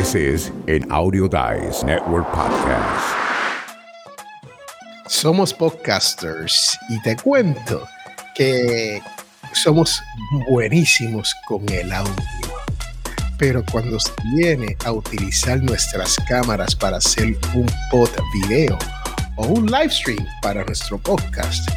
[0.00, 3.04] This is an Audio Dice Network podcast.
[5.06, 7.86] Somos podcasters y te cuento
[8.34, 9.02] que
[9.52, 10.00] somos
[10.48, 12.14] buenísimos con el audio.
[13.36, 13.98] Pero cuando
[14.34, 18.78] viene a utilizar nuestras cámaras para hacer un pod video
[19.36, 21.68] o un live stream para nuestro podcast,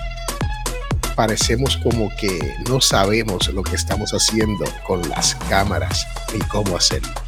[1.18, 7.23] parecemos como que no sabemos lo que estamos haciendo con las cámaras y cómo hacerlo.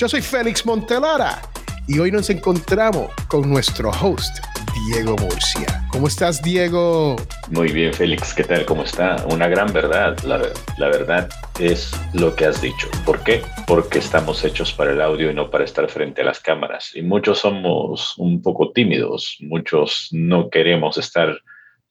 [0.00, 1.42] Yo soy Félix Montelara
[1.86, 4.38] y hoy nos encontramos con nuestro host,
[4.86, 5.86] Diego Murcia.
[5.92, 7.16] ¿Cómo estás, Diego?
[7.50, 8.32] Muy bien, Félix.
[8.32, 8.64] ¿Qué tal?
[8.64, 9.22] ¿Cómo está?
[9.30, 10.18] Una gran verdad.
[10.24, 10.40] La,
[10.78, 12.88] la, verdad es lo que has dicho.
[13.04, 13.42] ¿Por qué?
[13.66, 16.96] Porque estamos hechos para el audio y no para estar frente a las cámaras.
[16.96, 19.36] Y muchos somos un poco tímidos.
[19.40, 21.38] Muchos no queremos estar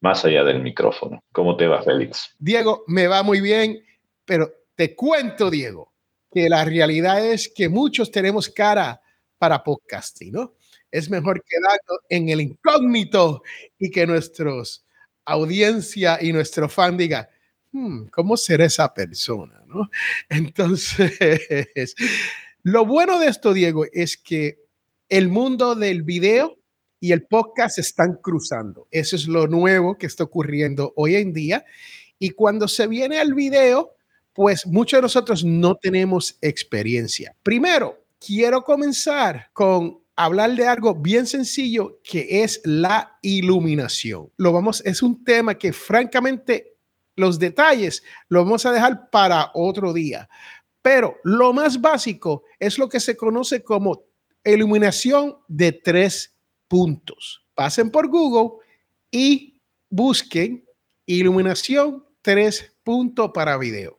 [0.01, 1.23] más allá del micrófono.
[1.31, 2.35] ¿Cómo te va, Félix?
[2.39, 3.85] Diego, me va muy bien,
[4.25, 5.88] pero te cuento, Diego,
[6.31, 9.01] que la realidad es que muchos tenemos cara
[9.37, 10.55] para podcasting, ¿no?
[10.91, 13.43] Es mejor quedarnos en el incógnito
[13.77, 14.85] y que nuestros
[15.29, 17.29] audiencia y nuestro fan diga,
[17.71, 19.63] hmm, ¿cómo será esa persona?
[19.67, 19.89] ¿no?
[20.29, 21.95] Entonces,
[22.63, 24.59] lo bueno de esto, Diego, es que
[25.07, 26.57] el mundo del video
[26.99, 28.87] y el podcast se están cruzando.
[28.91, 31.65] Eso es lo nuevo que está ocurriendo hoy en día.
[32.17, 33.95] Y cuando se viene al video,
[34.39, 37.35] pues muchos de nosotros no tenemos experiencia.
[37.43, 44.31] Primero, quiero comenzar con hablar de algo bien sencillo que es la iluminación.
[44.37, 46.77] Lo vamos, es un tema que francamente
[47.17, 50.29] los detalles lo vamos a dejar para otro día.
[50.81, 54.05] Pero lo más básico es lo que se conoce como
[54.45, 56.33] iluminación de tres
[56.69, 57.45] puntos.
[57.55, 58.65] Pasen por Google
[59.11, 60.63] y busquen
[61.05, 63.98] iluminación tres puntos para video.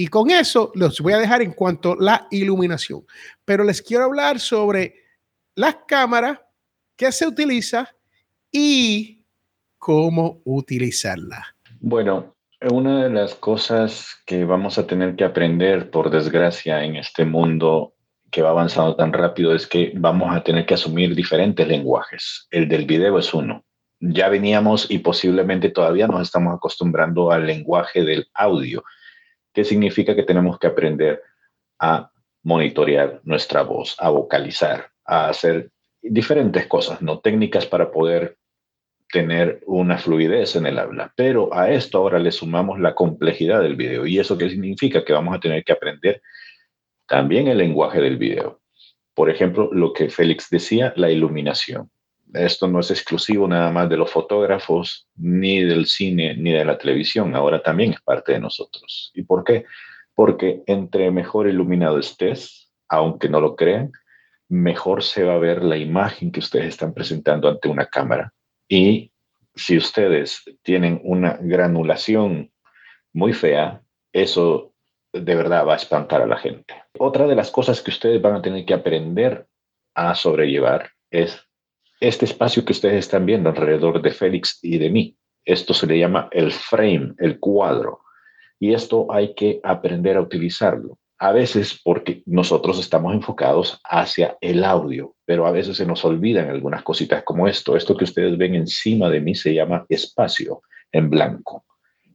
[0.00, 3.04] Y con eso los voy a dejar en cuanto a la iluminación.
[3.44, 4.94] Pero les quiero hablar sobre
[5.56, 6.38] las cámaras,
[6.96, 7.92] qué se utiliza
[8.52, 9.24] y
[9.76, 11.44] cómo utilizarla.
[11.80, 12.36] Bueno,
[12.70, 17.94] una de las cosas que vamos a tener que aprender, por desgracia, en este mundo
[18.30, 22.46] que va avanzando tan rápido es que vamos a tener que asumir diferentes lenguajes.
[22.52, 23.64] El del video es uno.
[23.98, 28.84] Ya veníamos y posiblemente todavía nos estamos acostumbrando al lenguaje del audio,
[29.58, 31.20] que significa que tenemos que aprender
[31.80, 32.12] a
[32.44, 38.36] monitorear nuestra voz, a vocalizar, a hacer diferentes cosas, no técnicas para poder
[39.10, 41.12] tener una fluidez en el habla.
[41.16, 44.06] Pero a esto ahora le sumamos la complejidad del video.
[44.06, 45.04] ¿Y eso qué significa?
[45.04, 46.22] Que vamos a tener que aprender
[47.08, 48.60] también el lenguaje del video.
[49.12, 51.90] Por ejemplo, lo que Félix decía, la iluminación.
[52.34, 56.76] Esto no es exclusivo nada más de los fotógrafos, ni del cine, ni de la
[56.76, 57.34] televisión.
[57.34, 59.10] Ahora también es parte de nosotros.
[59.14, 59.64] ¿Y por qué?
[60.14, 63.92] Porque entre mejor iluminado estés, aunque no lo crean,
[64.48, 68.32] mejor se va a ver la imagen que ustedes están presentando ante una cámara.
[68.68, 69.12] Y
[69.54, 72.50] si ustedes tienen una granulación
[73.12, 74.72] muy fea, eso
[75.12, 76.74] de verdad va a espantar a la gente.
[76.98, 79.46] Otra de las cosas que ustedes van a tener que aprender
[79.94, 81.47] a sobrellevar es
[82.00, 85.16] este espacio que ustedes están viendo alrededor de Félix y de mí.
[85.44, 88.00] Esto se le llama el frame, el cuadro.
[88.60, 90.98] Y esto hay que aprender a utilizarlo.
[91.18, 96.48] A veces porque nosotros estamos enfocados hacia el audio, pero a veces se nos olvidan
[96.48, 97.76] algunas cositas como esto.
[97.76, 101.64] Esto que ustedes ven encima de mí se llama espacio en blanco.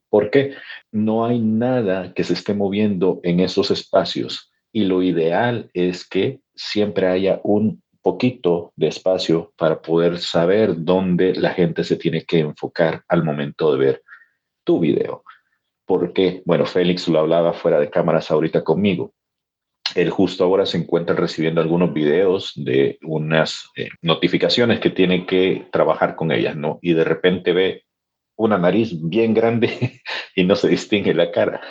[0.10, 0.56] Porque
[0.92, 6.40] no hay nada que se esté moviendo en esos espacios y lo ideal es que
[6.56, 12.40] siempre haya un poquito de espacio para poder saber dónde la gente se tiene que
[12.40, 14.04] enfocar al momento de ver
[14.64, 15.24] tu video.
[15.86, 19.14] Porque, bueno, Félix lo hablaba fuera de cámaras ahorita conmigo.
[19.96, 25.68] Él justo ahora se encuentra recibiendo algunos videos de unas eh, notificaciones que tiene que
[25.72, 26.80] trabajar con ellas, ¿no?
[26.82, 27.84] Y de repente ve
[28.36, 30.02] una nariz bien grande
[30.36, 31.62] y no se distingue la cara.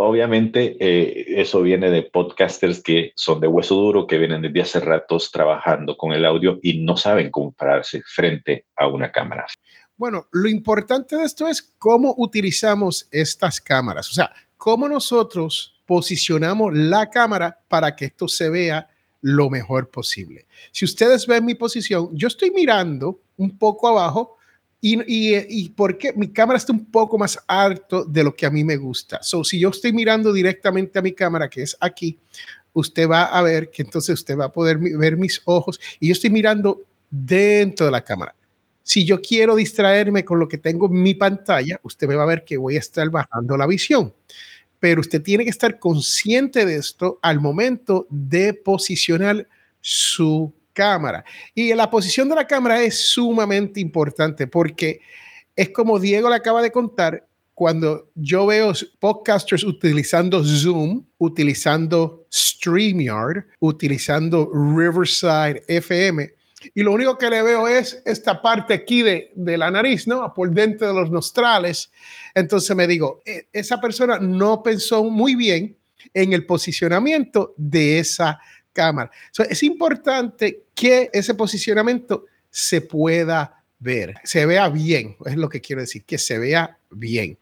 [0.00, 4.78] Obviamente eh, eso viene de podcasters que son de hueso duro, que vienen desde hace
[4.78, 7.52] ratos trabajando con el audio y no saben cómo
[8.06, 9.46] frente a una cámara.
[9.96, 16.72] Bueno, lo importante de esto es cómo utilizamos estas cámaras, o sea, cómo nosotros posicionamos
[16.74, 18.88] la cámara para que esto se vea
[19.20, 20.46] lo mejor posible.
[20.70, 24.37] Si ustedes ven mi posición, yo estoy mirando un poco abajo
[24.80, 28.50] y, y, y, porque mi cámara está un poco más alto de lo que a
[28.50, 29.20] mí me gusta.
[29.22, 32.18] So, si yo estoy mirando directamente a mi cámara, que es aquí,
[32.72, 36.12] usted va a ver que entonces usted va a poder ver mis ojos y yo
[36.12, 38.34] estoy mirando dentro de la cámara.
[38.82, 42.26] Si yo quiero distraerme con lo que tengo en mi pantalla, usted me va a
[42.26, 44.14] ver que voy a estar bajando la visión.
[44.80, 49.48] pero usted tiene que estar consciente de esto al momento de posicionar
[49.80, 51.24] su cámara.
[51.56, 55.00] Y la posición de la cámara es sumamente importante porque
[55.56, 63.44] es como Diego le acaba de contar, cuando yo veo podcasters utilizando Zoom, utilizando StreamYard,
[63.58, 66.30] utilizando Riverside FM,
[66.74, 70.32] y lo único que le veo es esta parte aquí de, de, la nariz, ¿no?
[70.32, 71.90] Por dentro de los nostrales.
[72.34, 75.76] Entonces me digo, e, esa persona no pensó muy bien
[76.14, 78.40] en el posicionamiento de esa
[78.78, 79.10] cámara.
[79.50, 85.82] es importante que ese posicionamiento se pueda ver, se vea bien, es lo que quiero
[85.82, 87.36] decir, que se vea bien.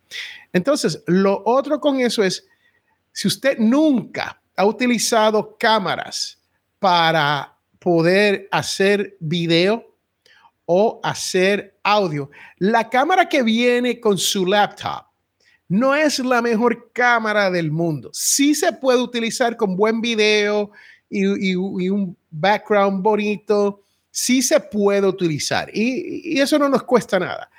[0.51, 2.47] Entonces, lo otro con eso es,
[3.13, 6.39] si usted nunca ha utilizado cámaras
[6.79, 9.95] para poder hacer video
[10.65, 15.05] o hacer audio, la cámara que viene con su laptop
[15.69, 18.11] no es la mejor cámara del mundo.
[18.13, 20.71] Sí se puede utilizar con buen video
[21.09, 27.51] y, un background bonito, sí se puede utilizar y, eso no nos cuesta nada.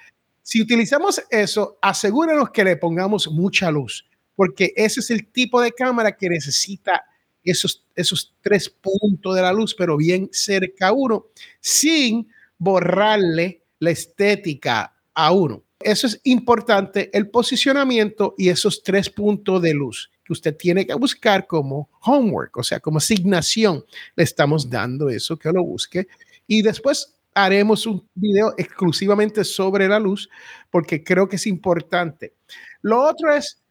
[0.42, 4.06] Si utilizamos eso, asegúrenos que le pongamos mucha luz,
[4.36, 7.04] porque ese es el tipo de cámara que necesita
[7.44, 11.28] esos, esos tres puntos de la luz, pero bien cerca a uno,
[11.60, 15.64] sin borrarle la estética a uno.
[15.80, 20.94] Eso es importante, el posicionamiento y esos tres puntos de luz que usted tiene que
[20.96, 23.86] buscar como homework, o sea, como asignación.
[24.16, 26.08] Le estamos dando eso, que lo busque
[26.48, 30.28] y después haremos un video exclusivamente sobre la luz
[30.72, 32.34] porque creo que es importante.
[32.82, 33.62] Lo otro es,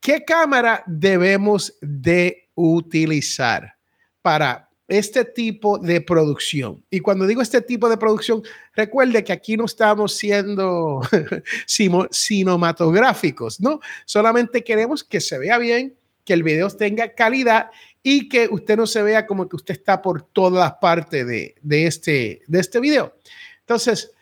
[0.00, 3.76] ¿qué cámara debemos de utilizar
[4.20, 6.84] para este tipo de producción?
[6.90, 8.42] Y cuando digo este tipo de producción,
[8.74, 11.00] recuerde que aquí no estamos siendo
[12.10, 13.80] cinematográficos, ¿no?
[14.04, 15.94] Solamente queremos que se vea bien,
[16.24, 17.70] que el video tenga calidad
[18.02, 21.86] y que usted no se vea como que usted está por todas partes de, de,
[21.86, 23.14] este, de este video.
[23.60, 24.12] Entonces,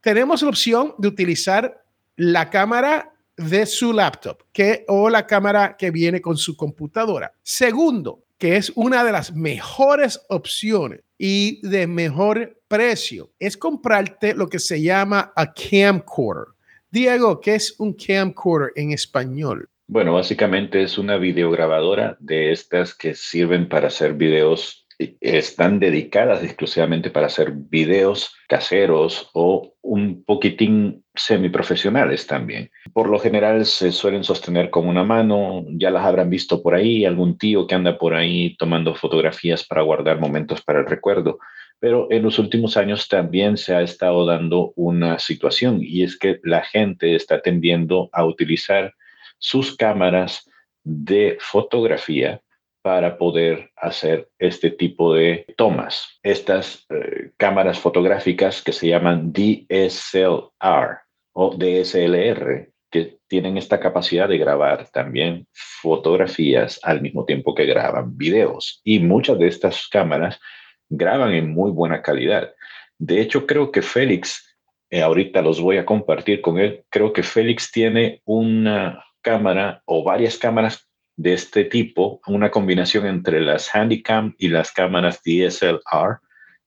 [0.00, 1.82] tenemos la opción de utilizar
[2.16, 7.32] la cámara de su laptop que, o la cámara que viene con su computadora.
[7.42, 14.48] Segundo, que es una de las mejores opciones y de mejor precio, es comprarte lo
[14.48, 16.54] que se llama a camcorder.
[16.90, 19.68] Diego, ¿qué es un camcorder en español?
[19.86, 24.79] Bueno, básicamente es una videograbadora de estas que sirven para hacer videos,
[25.20, 32.70] están dedicadas exclusivamente para hacer videos caseros o un poquitín semiprofesionales también.
[32.92, 37.04] Por lo general se suelen sostener con una mano, ya las habrán visto por ahí,
[37.04, 41.38] algún tío que anda por ahí tomando fotografías para guardar momentos para el recuerdo.
[41.78, 46.38] Pero en los últimos años también se ha estado dando una situación y es que
[46.44, 48.94] la gente está tendiendo a utilizar
[49.38, 50.46] sus cámaras
[50.84, 52.42] de fotografía
[52.82, 56.18] para poder hacer este tipo de tomas.
[56.22, 60.98] Estas eh, cámaras fotográficas que se llaman DSLR
[61.32, 68.16] o DSLR, que tienen esta capacidad de grabar también fotografías al mismo tiempo que graban
[68.16, 68.80] videos.
[68.82, 70.40] Y muchas de estas cámaras
[70.88, 72.52] graban en muy buena calidad.
[72.98, 74.56] De hecho, creo que Félix,
[74.90, 80.02] eh, ahorita los voy a compartir con él, creo que Félix tiene una cámara o
[80.02, 80.89] varias cámaras
[81.20, 86.20] de este tipo, una combinación entre las Handycam y las cámaras DSLR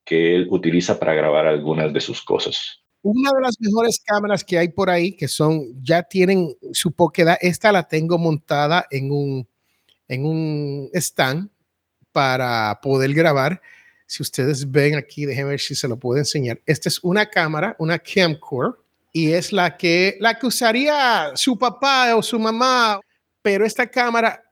[0.06, 2.84] que él utiliza para grabar algunas de sus cosas.
[3.01, 7.36] Una de las mejores cámaras que hay por ahí, que son, ya tienen su poquedad,
[7.42, 9.48] esta la tengo montada en un,
[10.08, 11.50] en un stand
[12.12, 13.60] para poder grabar.
[14.06, 16.62] Si ustedes ven aquí, déjenme ver si se lo puedo enseñar.
[16.68, 18.80] Esta es una cámara, una camcorder
[19.12, 23.00] y es la que, la que usaría su papá o su mamá,
[23.42, 24.43] pero esta cámara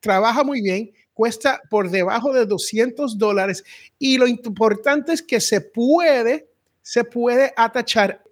[0.00, 3.64] trabaja muy bien, cuesta por debajo de 200 dólares
[3.98, 6.48] y lo importante es que se puede,
[6.82, 8.22] se puede atachar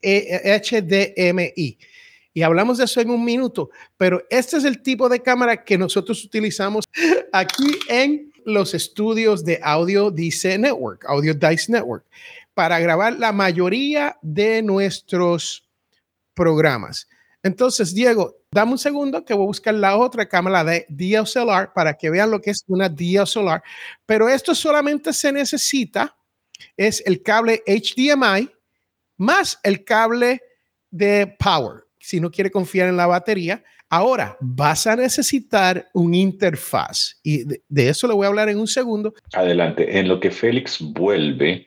[0.00, 1.78] HDMI.
[2.34, 5.76] Y hablamos de eso en un minuto, pero este es el tipo de cámara que
[5.76, 6.84] nosotros utilizamos
[7.32, 12.04] aquí en los estudios de Audio Dice Network, Audio Dice Network
[12.58, 15.68] para grabar la mayoría de nuestros
[16.34, 17.08] programas.
[17.42, 21.94] Entonces, Diego, dame un segundo que voy a buscar la otra cámara de DSLR para
[21.94, 23.62] que vean lo que es una DSLR.
[24.06, 26.16] Pero esto solamente se necesita,
[26.76, 28.50] es el cable HDMI
[29.18, 30.40] más el cable
[30.90, 31.84] de power.
[31.98, 37.62] Si no quiere confiar en la batería, ahora vas a necesitar un interfaz y de,
[37.68, 39.14] de eso le voy a hablar en un segundo.
[39.32, 39.98] Adelante.
[39.98, 41.66] En lo que Félix vuelve,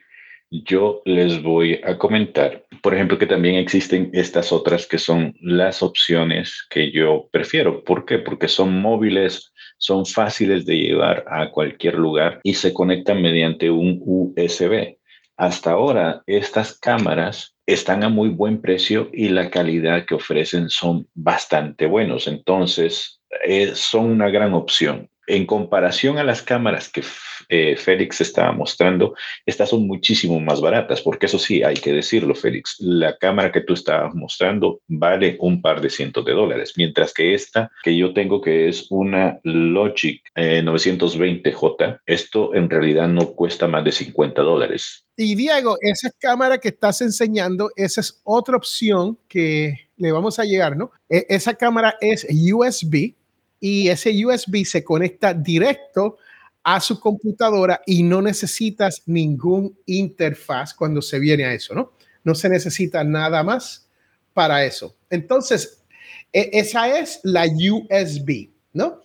[0.52, 5.82] yo les voy a comentar, por ejemplo, que también existen estas otras que son las
[5.82, 7.82] opciones que yo prefiero.
[7.82, 8.18] ¿Por qué?
[8.18, 14.00] Porque son móviles, son fáciles de llevar a cualquier lugar y se conectan mediante un
[14.04, 14.98] USB.
[15.38, 21.08] Hasta ahora, estas cámaras están a muy buen precio y la calidad que ofrecen son
[21.14, 22.28] bastante buenos.
[22.28, 25.08] Entonces, eh, son una gran opción.
[25.26, 27.02] En comparación a las cámaras que
[27.48, 29.14] eh, Félix estaba mostrando,
[29.46, 33.60] estas son muchísimo más baratas, porque eso sí, hay que decirlo, Félix, la cámara que
[33.60, 38.12] tú estabas mostrando vale un par de cientos de dólares, mientras que esta que yo
[38.12, 44.42] tengo, que es una Logic 920J, eh, esto en realidad no cuesta más de 50
[44.42, 45.06] dólares.
[45.16, 50.44] Y Diego, esa cámara que estás enseñando, esa es otra opción que le vamos a
[50.44, 50.90] llegar, ¿no?
[51.08, 53.14] E, esa cámara es USB
[53.64, 56.18] y ese USB se conecta directo
[56.64, 61.92] a su computadora y no necesitas ningún interfaz cuando se viene a eso, ¿no?
[62.24, 63.88] No se necesita nada más
[64.34, 64.96] para eso.
[65.08, 65.80] Entonces,
[66.32, 69.00] e, esa es la USB, ¿no?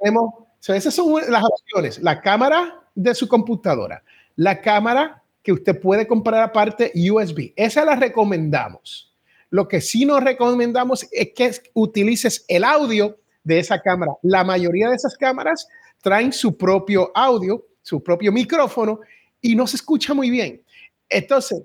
[0.00, 0.32] Tenemos,
[0.66, 1.98] esas son las opciones.
[1.98, 4.02] La cámara de su computadora,
[4.36, 7.52] la cámara que usted puede comprar aparte USB.
[7.56, 9.14] Esa la recomendamos.
[9.50, 14.12] Lo que sí nos recomendamos es que utilices el audio de esa cámara.
[14.22, 15.68] La mayoría de esas cámaras
[16.02, 18.98] traen su propio audio, su propio micrófono
[19.40, 20.62] y no se escucha muy bien.
[21.08, 21.62] Entonces,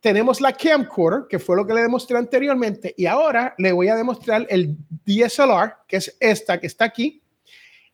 [0.00, 3.96] tenemos la camcorder, que fue lo que le demostré anteriormente, y ahora le voy a
[3.96, 4.76] demostrar el
[5.06, 7.22] DSLR, que es esta que está aquí.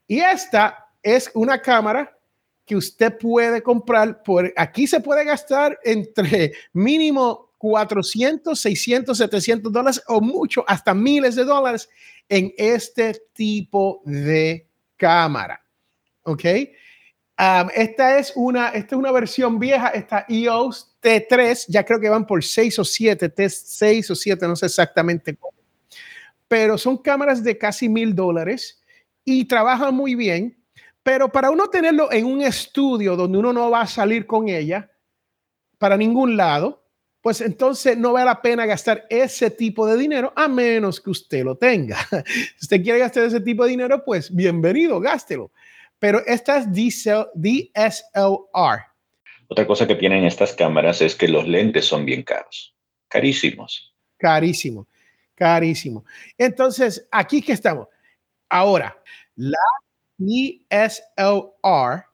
[0.09, 2.19] Y esta es una cámara
[2.67, 10.03] que usted puede comprar por aquí se puede gastar entre mínimo 400, 600, 700 dólares
[10.09, 11.91] o mucho, hasta miles de dólares
[12.27, 15.63] en este tipo de cámara.
[16.23, 16.45] ¿Ok?
[17.75, 22.27] esta, es una, esta es una versión vieja, esta EOS T3, ya creo que van
[22.27, 25.59] por 6 o 7, T6 o 7, no sé exactamente cómo.
[26.49, 28.83] Pero son cámaras de casi mil dólares
[29.23, 30.59] y trabajan muy bien.
[31.03, 34.91] Pero para uno tenerlo en un estudio donde uno no va a salir con ella
[35.79, 36.80] para ningún lado,
[37.21, 41.45] pues entonces no vale la pena gastar ese tipo de dinero a menos que usted
[41.45, 41.99] lo tenga.
[42.27, 45.53] si usted quiere gastar ese tipo de dinero, pues bienvenido, gástelo.
[45.99, 47.67] Pero esta es DSLR.
[49.49, 52.75] Otra cosa que tienen estas cámaras es que los lentes son bien caros,
[53.09, 53.95] carísimos.
[54.17, 54.87] Carísimo,
[55.35, 56.05] carísimo.
[56.39, 57.89] Entonces, aquí que estamos.
[58.49, 58.97] Ahora,
[59.37, 59.59] la
[60.17, 62.05] DSLR,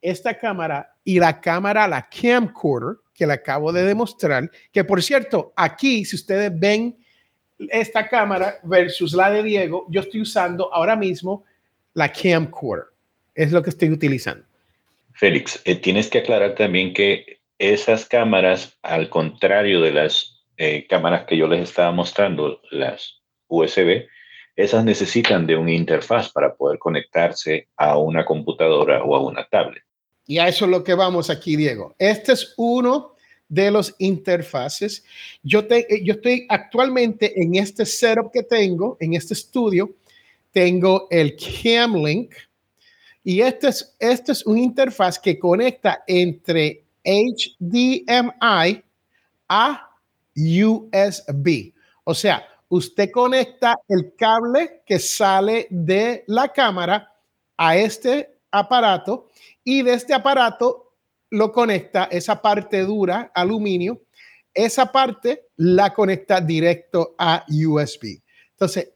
[0.00, 5.52] esta cámara y la cámara, la camcorder, que le acabo de demostrar, que por cierto,
[5.56, 6.96] aquí, si ustedes ven
[7.70, 11.44] esta cámara versus la de Diego, yo estoy usando ahora mismo
[11.94, 12.86] la camcorder.
[13.34, 14.44] Es lo que estoy utilizando.
[15.14, 21.26] Félix, eh, tienes que aclarar también que esas cámaras, al contrario de las eh, cámaras
[21.26, 24.06] que yo les estaba mostrando, las USB,
[24.56, 29.84] esas necesitan de una interfaz para poder conectarse a una computadora o a una tablet.
[30.26, 31.94] Y a eso es lo que vamos aquí, Diego.
[31.98, 33.12] Este es uno
[33.48, 35.04] de los interfaces.
[35.42, 39.90] Yo, te, eh, yo estoy actualmente en este setup que tengo, en este estudio,
[40.52, 42.32] tengo el Camlink
[43.24, 48.82] y este es, este es un interfaz que conecta entre HDMI
[49.48, 49.90] a
[50.34, 51.72] USB.
[52.04, 57.12] O sea, usted conecta el cable que sale de la cámara
[57.56, 59.30] a este aparato
[59.64, 60.92] y de este aparato
[61.30, 64.02] lo conecta, esa parte dura, aluminio,
[64.52, 68.20] esa parte la conecta directo a USB.
[68.50, 68.92] Entonces,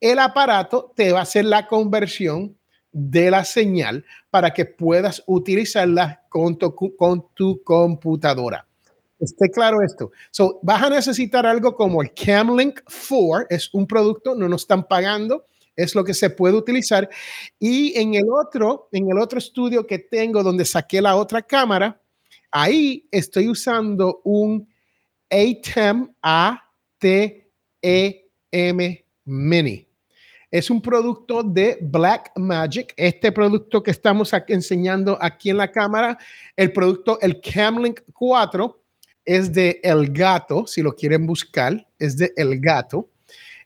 [0.00, 2.58] el aparato te va a hacer la conversión
[2.90, 8.66] de la señal para que puedas utilizarla con tu, con tu computadora.
[9.18, 10.10] Esté claro esto.
[10.30, 14.84] So, vas a necesitar algo como el Camlink 4, es un producto, no nos están
[14.84, 15.46] pagando,
[15.76, 17.08] es lo que se puede utilizar.
[17.58, 22.00] Y en el otro, en el otro estudio que tengo donde saqué la otra cámara,
[22.50, 24.68] ahí estoy usando un
[25.30, 27.44] ATEM ATEM
[29.24, 29.88] Mini.
[30.50, 32.94] Es un producto de Black Magic.
[32.96, 36.16] Este producto que estamos enseñando aquí en la cámara,
[36.54, 38.80] el producto, el Camlink 4,
[39.24, 43.10] es de El Gato, si lo quieren buscar, es de El Gato.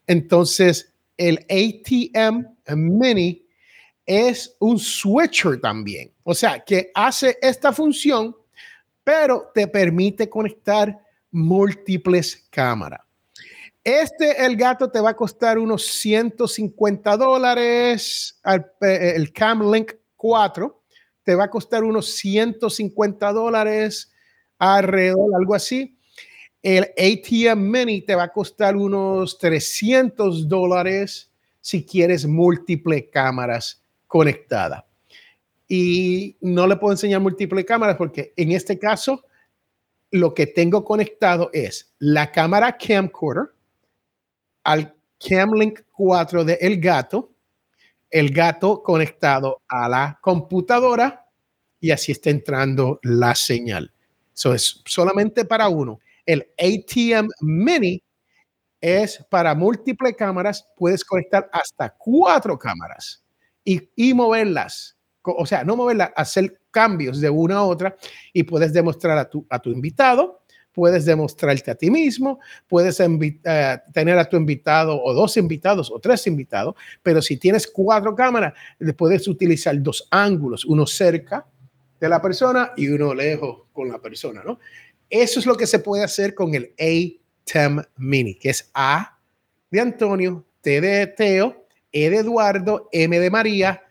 [0.07, 3.45] Entonces, el ATM Mini
[4.07, 6.15] es un switcher también.
[6.23, 8.35] O sea, que hace esta función,
[9.05, 10.99] pero te permite conectar
[11.31, 13.01] múltiples cámaras.
[13.85, 18.41] Este, el gato te va a costar unos 150 dólares.
[18.81, 20.83] El Cam Link 4
[21.23, 24.13] te va a costar unos 150 dólares.
[24.59, 25.98] alrededor, algo así.
[26.62, 34.85] El ATM Mini te va a costar unos 300 dólares si quieres múltiples cámaras conectadas.
[35.69, 39.25] Y no le puedo enseñar múltiples cámaras porque en este caso
[40.11, 43.53] lo que tengo conectado es la cámara camcorder
[44.65, 47.33] al Camlink 4 de El Gato,
[48.11, 51.27] el gato conectado a la computadora
[51.81, 53.93] y así está entrando la señal.
[54.35, 56.00] Eso es solamente para uno.
[56.29, 58.03] El ATM Mini
[58.83, 63.25] es para múltiples cámaras, puedes conectar hasta cuatro cámaras
[63.65, 64.99] y, y moverlas.
[65.23, 67.97] O sea, no moverlas, hacer cambios de una a otra
[68.35, 73.19] y puedes demostrar a tu, a tu invitado, puedes demostrarte a ti mismo, puedes uh,
[73.95, 78.53] tener a tu invitado o dos invitados o tres invitados, pero si tienes cuatro cámaras,
[78.99, 81.47] puedes utilizar dos ángulos, uno cerca
[81.99, 84.59] de la persona y uno lejos con la persona, ¿no?
[85.11, 89.19] Eso es lo que se puede hacer con el ATEM Mini, que es A
[89.71, 93.83] de Antonio, T de Teo, E de Eduardo, M de María,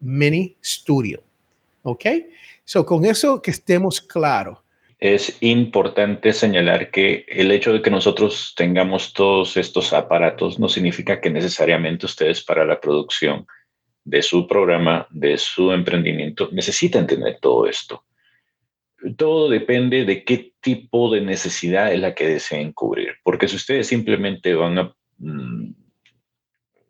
[0.00, 1.22] Mini Studio.
[1.82, 2.06] ¿Ok?
[2.64, 4.58] So, con eso que estemos claros.
[4.98, 11.20] Es importante señalar que el hecho de que nosotros tengamos todos estos aparatos no significa
[11.20, 13.46] que necesariamente ustedes para la producción
[14.04, 18.02] de su programa, de su emprendimiento, necesitan tener todo esto.
[19.16, 23.86] Todo depende de qué tipo de necesidad es la que deseen cubrir, porque si ustedes
[23.86, 25.74] simplemente van a, mm,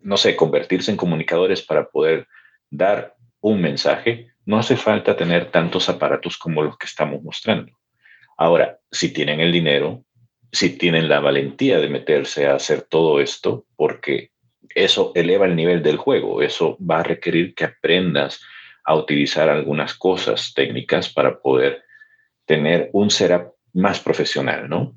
[0.03, 2.27] no sé, convertirse en comunicadores para poder
[2.71, 7.73] dar un mensaje, no hace falta tener tantos aparatos como los que estamos mostrando.
[8.37, 10.05] Ahora, si tienen el dinero,
[10.53, 14.31] si tienen la valentía de meterse a hacer todo esto, porque
[14.75, 18.41] eso eleva el nivel del juego, eso va a requerir que aprendas
[18.85, 21.84] a utilizar algunas cosas técnicas para poder
[22.47, 24.97] tener un setup más profesional, ¿no?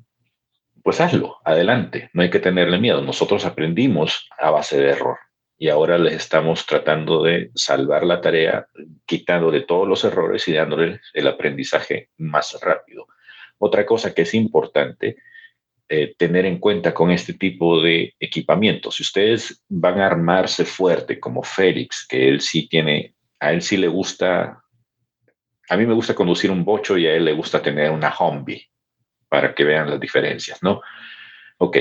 [0.82, 3.02] Pues hazlo, adelante, no hay que tenerle miedo.
[3.02, 5.18] Nosotros aprendimos a base de error
[5.58, 8.66] y ahora les estamos tratando de salvar la tarea,
[9.04, 13.06] quitándole todos los errores y dándoles el aprendizaje más rápido.
[13.58, 15.16] Otra cosa que es importante
[15.88, 21.18] eh, tener en cuenta con este tipo de equipamiento, si ustedes van a armarse fuerte
[21.18, 24.62] como Félix, que él sí tiene, a él sí le gusta
[25.68, 28.68] a mí me gusta conducir un bocho y a él le gusta tener una Humvee
[29.28, 30.80] para que vean las diferencias, ¿no?
[31.58, 31.76] Ok,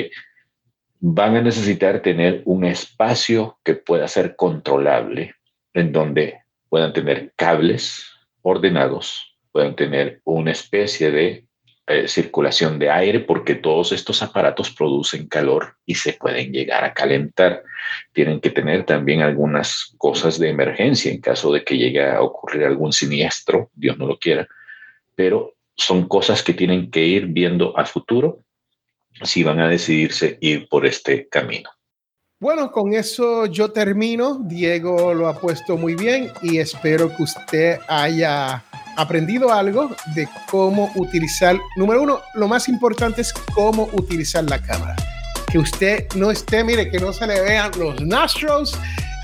[1.00, 5.36] van a necesitar tener un espacio que pueda ser controlable,
[5.74, 8.06] en donde puedan tener cables
[8.42, 11.47] ordenados, puedan tener una especie de
[11.90, 16.94] eh, circulación de aire porque todos estos aparatos producen calor y se pueden llegar a
[16.94, 17.64] calentar.
[18.12, 22.66] Tienen que tener también algunas cosas de emergencia en caso de que llegue a ocurrir
[22.66, 24.48] algún siniestro, Dios no lo quiera,
[25.16, 28.40] pero son cosas que tienen que ir viendo a futuro
[29.24, 31.70] si van a decidirse ir por este camino.
[32.40, 34.40] Bueno, con eso yo termino.
[34.44, 38.64] Diego lo ha puesto muy bien y espero que usted haya
[38.98, 44.96] aprendido algo de cómo utilizar, número uno, lo más importante es cómo utilizar la cámara.
[45.50, 48.78] Que usted no esté, mire, que no se le vean los nostrils,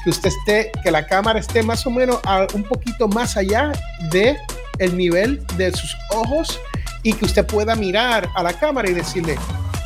[0.03, 2.19] que usted esté, que la cámara esté más o menos
[2.53, 3.71] un poquito más allá
[4.11, 4.37] de
[4.77, 6.59] el nivel de sus ojos
[7.01, 9.37] y que usted pueda mirar a la cámara y decirle,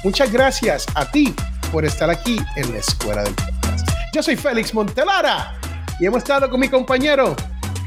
[0.04, 1.34] muchas gracias a ti
[1.72, 3.90] por estar aquí en la Escuela del Podcast.
[4.14, 5.60] Yo soy Félix Montelara
[6.00, 7.36] y hemos estado con mi compañero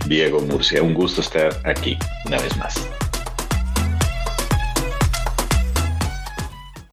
[0.06, 2.99] Diego Murcia, un gusto estar aquí una vez más.